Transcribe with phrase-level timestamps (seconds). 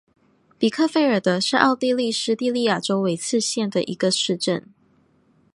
[0.57, 4.67] 比克费尔德是奥地利施蒂利亚州魏茨县的一个市镇。